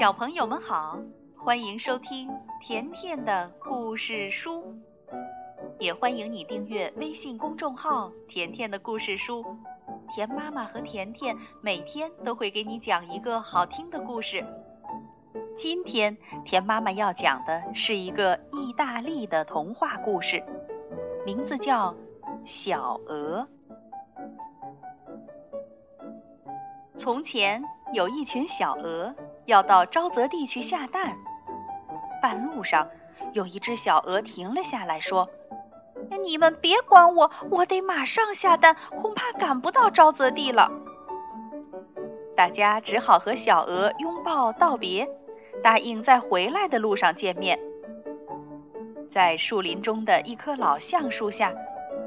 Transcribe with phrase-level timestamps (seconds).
[0.00, 0.98] 小朋友们好，
[1.36, 4.74] 欢迎收听甜甜的故事书，
[5.78, 9.44] 也欢迎你订阅微信公众号“甜甜的故事书”。
[10.10, 14.46] 甜妈妈和甜甜每天都会给你讲一个好听的故事。
[15.54, 20.42] 今天甜妈妈要讲的是一个意大利的童话故事，
[21.26, 21.92] 名字叫
[22.46, 23.46] 《小鹅》。
[26.96, 29.14] 从前有一群小鹅。
[29.46, 31.16] 要到沼泽地去下蛋，
[32.22, 32.88] 半路上
[33.32, 35.28] 有一只小鹅停了下来，说
[36.22, 40.70] ：“你们别管我，我得马上下蛋，恐怕赶不到沼泽地了。”
[42.36, 45.08] 大家只好和小鹅拥抱道别，
[45.62, 47.58] 答应在回来的路上见面。
[49.10, 51.52] 在树林中的一棵老橡树下，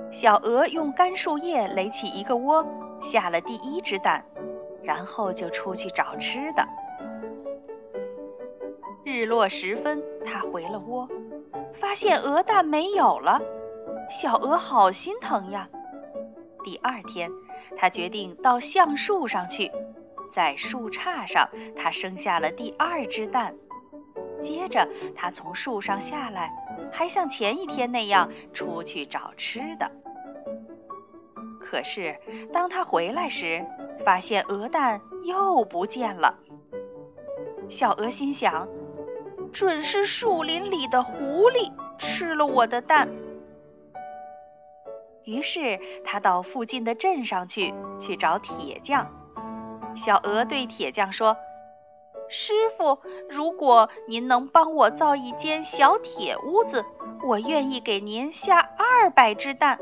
[0.09, 2.66] 小鹅用干树叶垒起一个窝，
[3.02, 4.26] 下了第一只蛋，
[4.81, 6.68] 然后就出去找吃的。
[9.23, 11.07] 日落时分，它回了窝，
[11.71, 13.41] 发现鹅蛋没有了，
[14.09, 15.69] 小鹅好心疼呀。
[16.66, 17.31] 第二天，
[17.77, 19.71] 它决定到橡树上去，
[20.29, 23.55] 在树杈上，它生下了第二只蛋。
[24.41, 26.53] 接着，它从树上下来，
[26.91, 29.89] 还像前一天那样出去找吃的。
[31.61, 32.19] 可是，
[32.51, 33.66] 当它回来时，
[34.03, 36.39] 发现鹅蛋又不见了。
[37.69, 38.67] 小鹅心想。
[39.54, 43.09] 准是树林里的狐狸吃了我的蛋。
[45.23, 49.09] 于是他到附近的镇上去去找铁匠。
[49.96, 51.38] 小鹅对铁匠说
[52.28, 56.84] ：“师傅，如果您能帮我造一间小铁屋子，
[57.28, 59.80] 我愿意给您下二百只蛋。”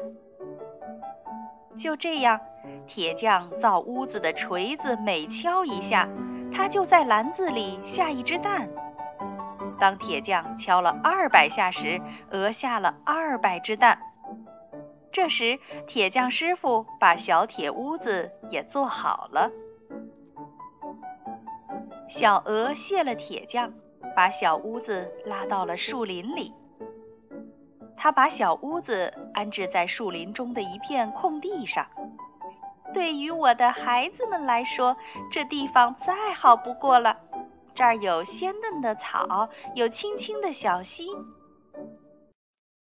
[1.78, 2.42] 就这样，
[2.86, 6.10] 铁匠造屋子的锤子每敲一下，
[6.54, 8.70] 他就在篮子里下一只蛋。
[9.82, 14.00] 当铁匠敲了二百下时，鹅下了二百只蛋。
[15.12, 19.50] 这时，铁匠师傅把小铁屋子也做好了。
[22.08, 23.74] 小鹅谢了铁匠，
[24.16, 26.54] 把小屋子拉到了树林里。
[27.98, 31.88] 他把小屋子安置在树林中的一片空地上。
[32.94, 34.96] 对于我的孩子们来说，
[35.32, 37.18] 这地方再好不过了。
[37.74, 41.08] 这儿有鲜嫩的草，有清清的小溪。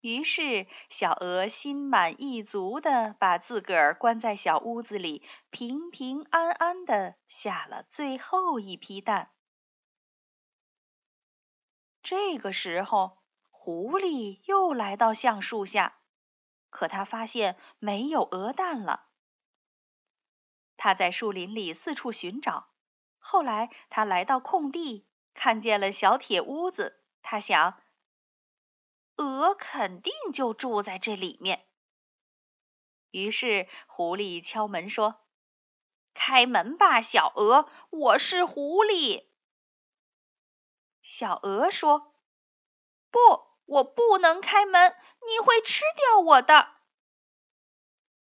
[0.02, 9.32] 于是，小鹅心满意足地把自个儿关在小屋子里，平平安安地下了最后一批蛋。
[12.02, 13.20] 这个时候，
[13.52, 16.00] 狐狸又来到橡树下，
[16.72, 19.06] 可他发现没有鹅蛋了。
[20.78, 22.71] 他在树林里四处寻找。
[23.24, 27.02] 后来，他来到空地，看见了小铁屋子。
[27.22, 27.80] 他想，
[29.16, 31.66] 鹅肯定就住在这里面。
[33.12, 35.22] 于是，狐狸敲门说
[36.16, 39.28] ：“开门吧，小鹅，我是狐狸。”
[41.04, 42.16] 小鹅说
[43.12, 43.20] ：“不，
[43.66, 44.96] 我不能开门，
[45.28, 46.70] 你会吃掉我的。”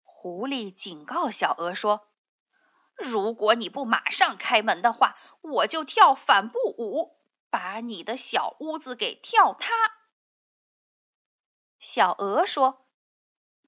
[0.04, 2.10] 狐狸警告小鹅说。
[3.04, 7.16] 如果你不马上开门的话，我就跳反步舞，
[7.50, 9.72] 把你的小屋子给跳塌。
[11.80, 12.88] 小鹅说：“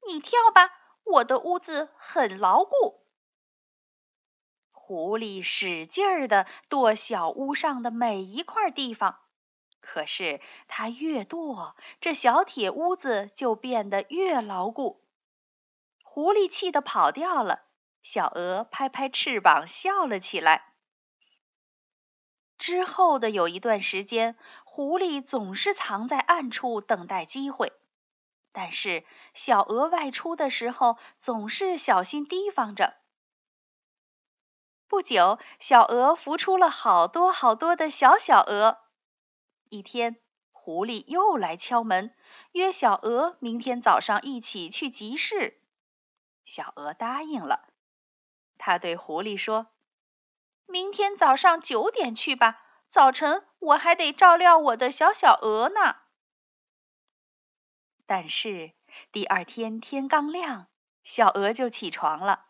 [0.07, 0.71] 你跳吧，
[1.03, 3.05] 我的屋子很牢固。”
[4.71, 9.19] 狐狸使劲儿地跺小屋上的每一块地方，
[9.81, 15.03] 可是它越跺，这小铁屋子就变得越牢固。
[16.03, 17.64] 狐狸气得跑掉了。
[18.05, 20.75] 小鹅拍拍翅膀笑了起来。
[22.59, 27.73] 之后的有一段时间，狐狸总是藏在暗处等待机会，
[28.51, 32.95] 但是小鹅外出的时候总是小心提防着。
[34.87, 38.77] 不久，小鹅孵出了好多好多的小小鹅。
[39.69, 40.17] 一天，
[40.51, 42.13] 狐狸又来敲门，
[42.51, 45.59] 约小鹅明天早上一起去集市。
[46.43, 47.67] 小鹅答应了。
[48.57, 49.67] 他对狐狸说
[50.65, 55.97] ：“明天早上九点去吧，早晨我还得照料我的小小鹅呢。”
[58.07, 58.73] 但是
[59.11, 60.67] 第二天天刚亮，
[61.03, 62.45] 小鹅就起床了。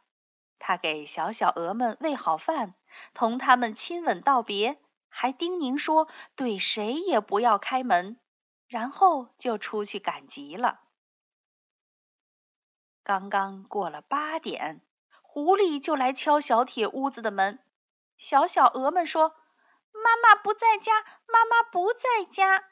[0.60, 2.76] 他给小小鹅们喂好饭，
[3.14, 4.80] 同他们亲吻道别，
[5.10, 8.20] 还叮咛说对谁也不要开门，
[8.68, 10.82] 然后就出去赶集了。
[13.04, 14.85] 刚刚过了八点。
[15.36, 17.60] 狐狸就来敲小铁屋子的门，
[18.16, 19.36] 小小鹅们说
[19.92, 20.94] ：“妈妈不在家，
[21.28, 22.64] 妈妈不在家。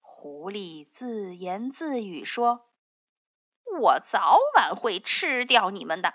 [0.00, 2.70] 狐狸自言自语说
[3.76, 6.14] ：“我早晚会吃掉你们的。”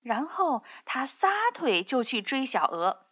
[0.00, 3.04] 然后他撒腿就去追小鹅。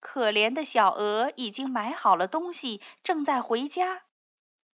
[0.00, 4.02] 可怜的小鹅已经买好了东西，正在回家。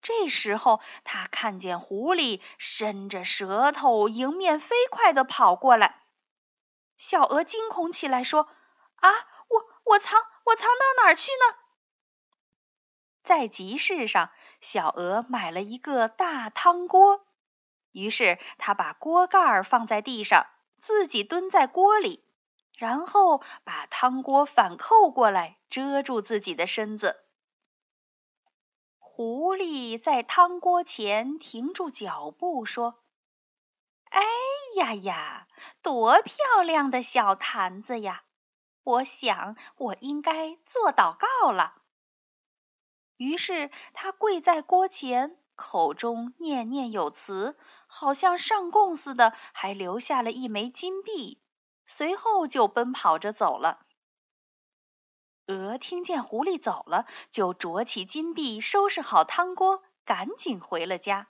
[0.04, 6.02] 这时候，他看见狐狸伸着舌头迎面飞快地跑过来。
[6.98, 8.46] 小鹅惊恐起来，说
[9.00, 9.10] ：“啊，
[9.48, 11.56] 我我藏我藏到哪儿去呢？”
[13.24, 14.30] 在集市上，
[14.60, 17.26] 小鹅买了一个大汤锅，
[17.90, 20.46] 于是他把锅盖放在地上，
[20.78, 22.22] 自己蹲在锅里。
[22.76, 27.23] 然后把汤锅反扣过来，遮住自己的身子。
[29.16, 32.98] 狐狸在汤锅前停住脚步，说
[34.10, 34.20] ：“哎
[34.74, 35.46] 呀呀，
[35.82, 38.24] 多漂亮的小坛子呀！
[38.82, 41.80] 我想我应该做祷告了。”
[43.16, 47.56] 于是他跪在锅前，口中念念有词，
[47.86, 51.40] 好像上供似的，还留下了一枚金币。
[51.86, 53.86] 随后就奔跑着走了。
[55.46, 61.28] 鹅听见狐狸走了，就啄起金币，收拾好汤锅，赶紧回了家。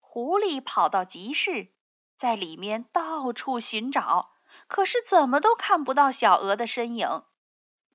[0.00, 1.70] 狐狸跑到集市，
[2.16, 4.30] 在里面到处寻找，
[4.68, 7.24] 可是怎么都看不到小鹅的身影。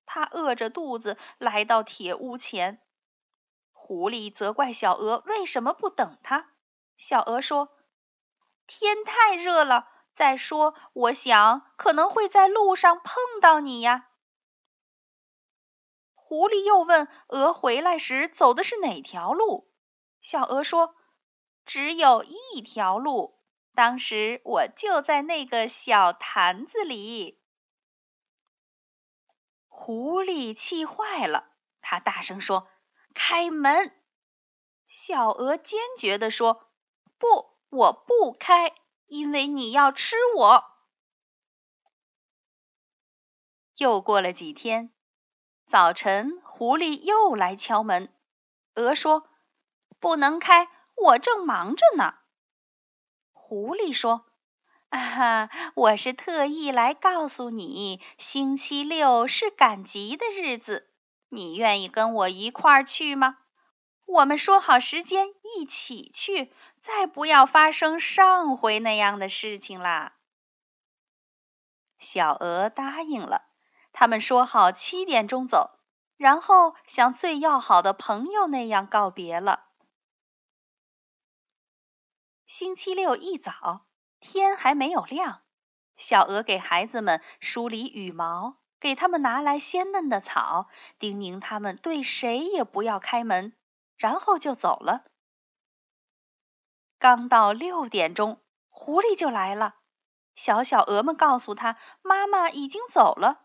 [0.06, 2.80] 他饿着肚子来到铁屋前，
[3.72, 6.52] 狐狸责怪小鹅为什么不等他。
[6.98, 7.70] 小鹅说
[8.68, 14.10] ：“天太热了。”再说，我想可能会在路上碰到你呀。
[16.16, 19.72] 狐狸又问鹅回来时走的是哪条路？
[20.20, 20.96] 小鹅说
[21.66, 23.40] ：“只有一条路，
[23.76, 27.40] 当时我就在那个小坛子里。”
[29.70, 31.48] 狐狸气坏了，
[31.80, 32.68] 他大声说
[33.14, 33.96] ：“开门！”
[34.90, 36.72] 小鹅坚决地说
[37.20, 38.74] ：“不，我不开。”
[39.08, 40.66] 因为你要吃我。
[43.78, 44.92] 又过了几天，
[45.66, 48.14] 早晨，狐狸又来敲门。
[48.76, 49.28] 鹅说
[50.00, 52.16] ：“不能开，我正忙着呢。”
[53.34, 54.26] 狐狸说
[54.90, 60.90] ：“啊哈，我是特意来告诉你，星期六是赶集的日子，
[61.30, 63.38] 你愿意跟我一块儿去吗？”
[64.06, 65.28] 我们说好时间
[65.58, 70.14] 一起去，再不要发生上回那样的事情啦。
[71.98, 73.48] 小鹅答应了，
[73.92, 75.80] 他们说好七点钟走，
[76.16, 79.66] 然后像最要好的朋友那样告别了。
[82.46, 83.86] 星期六一早，
[84.20, 85.42] 天还没有亮，
[85.98, 90.70] 小鹅给孩子们梳理羽毛，给他们拿来鲜嫩的草，
[91.00, 93.54] 叮咛他们对谁也不要开门。
[93.98, 95.04] 然后就走了。
[97.00, 98.40] 刚到六点钟，
[98.70, 99.76] 狐狸就来了。
[100.36, 103.42] 小小鹅们告诉他，妈妈已经走了。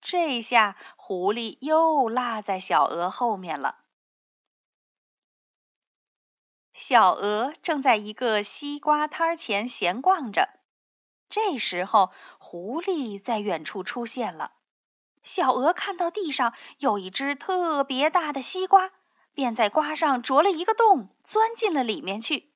[0.00, 3.78] 这下狐狸又落在小鹅后面了。
[6.72, 10.48] 小鹅正在一个西瓜摊前闲逛着，
[11.28, 14.52] 这时候狐狸在远处出现了。
[15.22, 18.92] 小鹅看到地上有一只特别大的西瓜。
[19.34, 22.52] 便在瓜上啄了一个洞，钻进了里面去。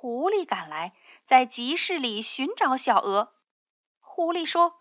[0.00, 3.34] 狐狸赶来，在集市里寻找小鹅。
[3.98, 4.78] 狐狸说：“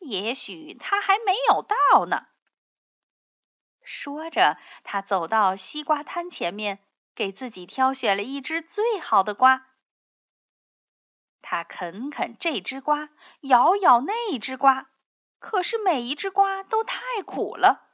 [0.00, 2.26] 也许它还没有到呢。”
[3.80, 9.68] 说着，他走到西瓜摊前面，给自己挑选了一只最好的瓜。
[11.40, 13.10] 他啃啃这只瓜，
[13.42, 14.90] 咬咬那只瓜，
[15.38, 17.86] 可是每一只瓜都太苦了。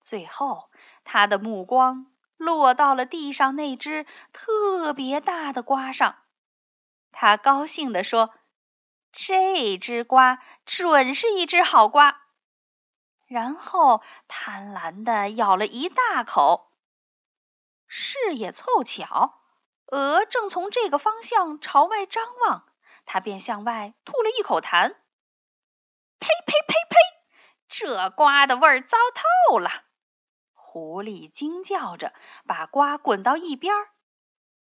[0.00, 0.70] 最后。
[1.04, 6.16] 他的目光落到了地上那只特别大的瓜上，
[7.12, 8.34] 他高兴地说
[9.12, 12.22] ：“这只瓜准是一只好瓜。”
[13.26, 16.70] 然后贪婪地咬了一大口。
[17.88, 19.40] 事也凑巧，
[19.86, 22.66] 鹅正从这个方向朝外张望，
[23.04, 24.94] 它便向外吐了一口痰。
[26.18, 26.96] 呸呸呸呸！
[27.68, 28.96] 这瓜的味儿糟
[29.48, 29.85] 透了。
[30.76, 32.12] 狐狸惊叫着，
[32.46, 33.88] 把瓜滚到一边儿。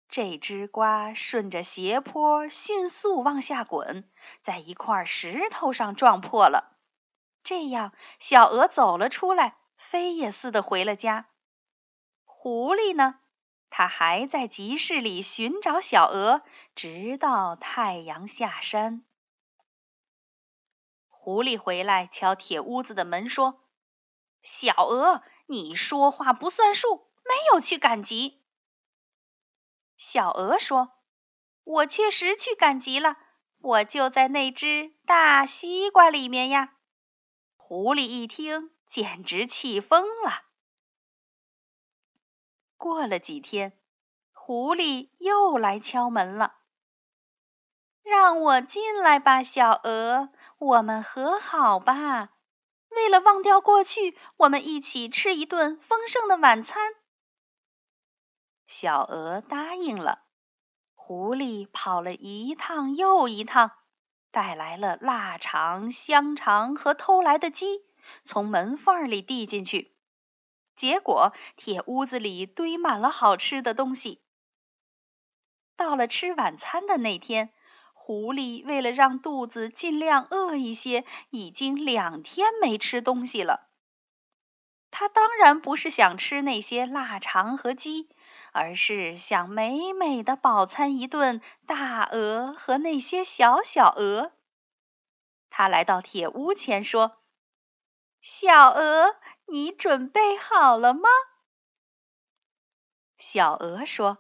[0.08, 4.10] 这只瓜顺着斜坡迅速往下滚，
[4.42, 6.76] 在一块石头上撞破了。
[7.44, 11.28] 这样，小鹅走了出来，飞也似的回了家。
[12.26, 13.20] 狐狸呢？
[13.70, 16.42] 它还在集市里寻找小鹅，
[16.74, 19.06] 直到太阳下山。
[21.08, 23.62] 狐狸回来敲铁屋子的门说
[24.42, 28.40] ：“小鹅，你说话不算数，没有去赶集。”
[29.98, 30.94] 小鹅说
[31.66, 33.18] ：“我确实去赶集了，
[33.58, 36.76] 我就在那只大西瓜里面呀。”
[37.58, 40.44] 狐狸一听，简直气疯了。
[42.78, 43.78] 过了几天，
[44.32, 46.56] 狐狸又来敲门了。
[48.04, 50.30] 让我进来吧，小鹅，
[50.60, 52.30] 我们和好吧。
[52.90, 56.94] 为了忘掉过去，我们一起吃一顿丰盛的晚餐。
[58.68, 60.24] 小鹅答应了。
[60.94, 63.72] 狐狸跑了一趟又一趟，
[64.32, 67.84] 带来了腊肠、香肠和偷来的鸡，
[68.24, 69.96] 从门缝里递进去。
[70.76, 74.22] 结果，铁屋子里堆满了好吃的东西。
[75.76, 77.54] 到了吃晚餐的那天。
[78.10, 83.70] 狐狸为了让肚子尽量饿一些，已经两天没吃东西了。
[84.90, 88.10] 它当然不是想吃那些腊肠和鸡，
[88.52, 94.32] 而是想美美的饱餐一顿大鹅和那些小小鹅。
[95.52, 97.22] 他来到铁屋前说
[98.22, 101.08] ：“小鹅，你准备好了吗？”
[103.20, 104.18] 小鹅说：“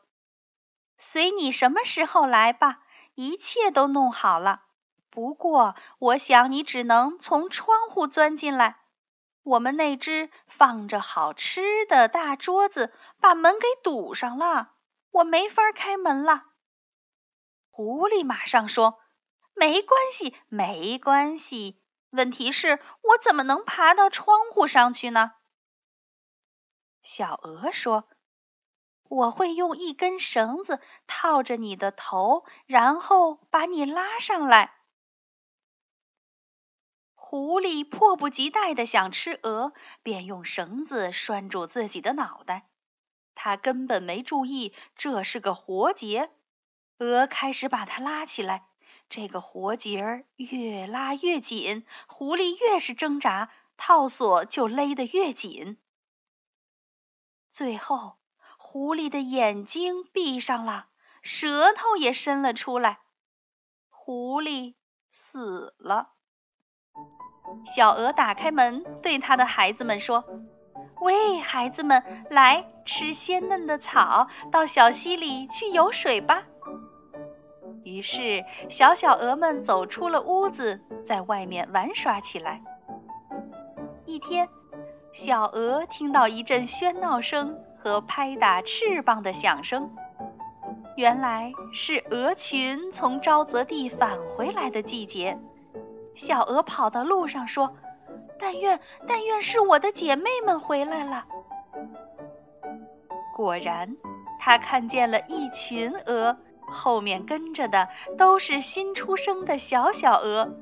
[0.99, 2.83] 随你什么时候来吧。”
[3.19, 4.63] 一切都弄好了，
[5.09, 8.79] 不过我想你只能从窗户钻进来。
[9.43, 14.71] 我们那只放着好吃的大桌子把门给堵上了，
[15.11, 16.45] 我没法开门了。
[17.69, 18.97] 狐狸马上说
[19.53, 21.83] ：“没关系，没关系。
[22.11, 25.33] 问题是，我怎么能爬到窗户上去呢？”
[27.03, 28.07] 小鹅说。
[29.09, 34.75] 我会用一根绳子套着你的头，然后把你拉上来。
[37.15, 39.73] 狐狸迫不及待的想吃鹅，
[40.03, 42.69] 便用绳子拴住自己的脑袋。
[43.33, 46.29] 他根本没注意这是个活结，
[46.99, 48.67] 鹅开始把它拉起来。
[49.09, 55.79] 这个活结儿越拉越紧，狐狸越是挣扎，套索就勒得越紧。
[57.49, 58.18] 最后。
[58.71, 60.85] 狐狸的眼睛闭上了，
[61.23, 62.99] 舌头也伸了出来，
[63.89, 64.75] 狐狸
[65.09, 66.09] 死了。
[67.65, 70.23] 小鹅打开门，对它的孩子们说
[71.01, 76.45] ：“喂，孩子们，来吃鲜嫩的草，到小溪里去游水吧。”
[77.83, 82.61] 于是，小小鹅们走出了屋子，在外面玩耍起来。
[84.05, 84.47] 一天，
[85.11, 87.65] 小鹅听到一阵喧闹声。
[87.89, 89.89] 和拍打翅膀的响声，
[90.95, 95.39] 原来是鹅群从沼泽地返回来的季节。
[96.13, 97.73] 小鹅跑到路上说
[98.37, 101.25] ：“但愿，但愿是我的姐妹们回来了。”
[103.35, 103.97] 果然，
[104.39, 106.37] 它看见了一群鹅，
[106.69, 110.53] 后面跟着的都是新出生的小小鹅。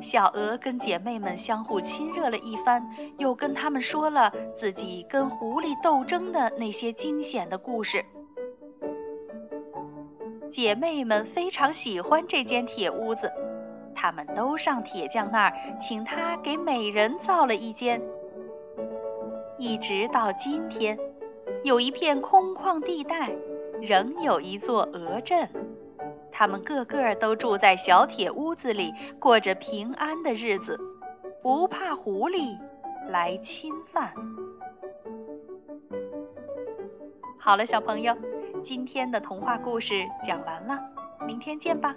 [0.00, 8.04] 小鹅跟姐妹们相互亲热了一番，又跟他们说了自己跟狐狸斗争的那些惊险的故事。
[10.50, 13.32] 姐妹们非常喜欢这间铁屋子，
[13.94, 18.00] 她们都上铁匠那儿请他给每人造了一间。
[19.58, 20.98] 一直到今天，
[21.62, 23.32] 有一片空旷地带，
[23.80, 25.48] 仍有一座鹅镇。
[26.36, 30.80] 他们个个都住在小铁屋子里，过着平安的日子，
[31.40, 32.58] 不怕狐狸
[33.08, 34.12] 来侵犯。
[37.38, 38.16] 好了，小朋友，
[38.64, 40.80] 今天的童话故事讲完了，
[41.24, 41.94] 明天见吧。